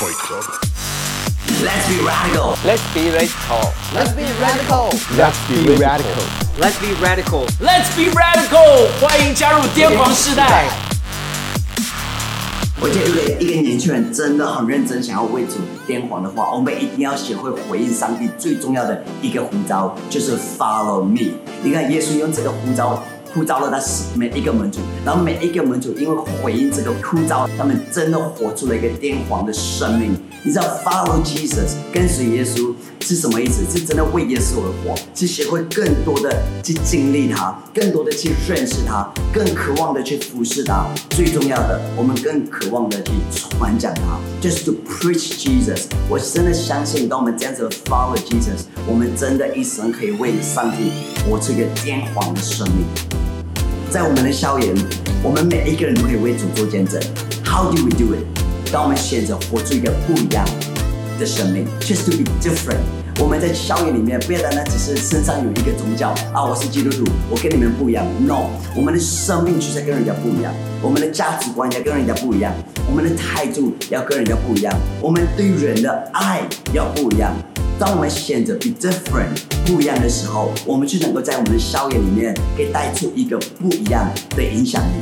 [0.00, 0.16] Let's
[1.86, 2.56] be radical.
[2.64, 3.60] Let's be radical.
[3.92, 4.88] Let's be radical.
[5.14, 6.24] Let's be radical.
[6.56, 7.44] Let's be radical.
[7.60, 8.88] Let's be radical.
[8.98, 10.70] 欢迎加入癫狂世代。
[12.80, 21.32] 我觉得，如果一个年轻人真的很认真想要为主癫狂的话，我们一定要学会回应上帝最重要的一个呼召，就是 Follow me。
[21.62, 23.04] 你看，耶稣用这个呼召。
[23.32, 23.80] 呼召了他
[24.16, 30.16] 每一个门主，然后每一个门主因为回应这个呼召，他们真的活出了一个癫狂的生命。
[30.42, 33.64] 你知道，Follow Jesus，跟随耶稣是什么意思？
[33.70, 40.86] 是真的为耶稣而活，是学会更多的去经历他，更多的去认识他，更渴望的去服侍他。
[41.10, 45.86] 最重要的，我们更渴望的去传讲他，就是 to preach Jesus。
[46.08, 50.92] 我真的相信，当我们这样子 Follow Jesus，我们真的一生可以为上帝
[51.24, 52.84] 活出一个癫狂的生命。
[53.90, 54.74] 在我们的校园，
[55.22, 57.00] 我们每一个人都可以为主做见证。
[57.44, 58.24] How do we do it？
[58.70, 60.44] 当我们选择活出一个不一样
[61.20, 62.80] 的生命，Just to be different。
[63.20, 68.06] 我们在校园里面，不要单单只是身上有一个宗教啊，我是基督徒，我跟你们不一样。
[68.26, 72.50] No，我们的生命就是要跟人家不一样，我们的价值观要跟人家不一样，
[72.88, 76.40] 我们的态度要跟人家不一样，我们对人的爱
[76.72, 77.36] 要不一样。
[77.78, 84.94] 当我们选择 be different 不一样的时候，我们就能够在我们的校园里面，可以带出一个不一样的影响力。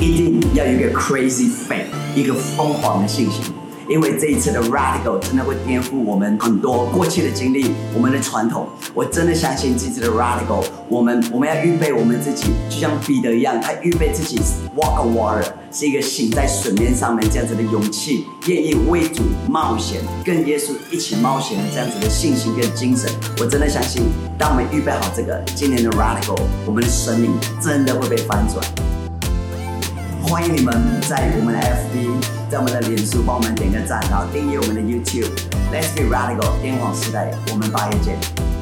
[0.00, 3.42] 一定要有一个 crazy faith，一个疯狂的信心。
[3.88, 8.66] 因为这一次的 Radical 真的会颠覆我们很多过去的经历，我们的传统。
[8.92, 14.40] 我真的相信这次的 Radical，我们我们要预备我们自己，就像彼得一样，他预备自己
[14.74, 23.08] walk on water，是一个行在水面上面这样子的勇气，愿意为主冒险，跟耶稣一起冒险的这样子的信心跟精神。
[23.38, 24.02] 我真的相信，
[24.36, 27.30] 当我们预备好这个今年的 Radical，我们的生命
[27.62, 29.05] 真的会被翻转。
[30.28, 35.30] 欢迎你们在我们的 FB，在我们的脸书帮我们点个赞，然后订阅我们的 YouTube。
[35.72, 38.55] Let's be radical，癫狂时代，我们八月见。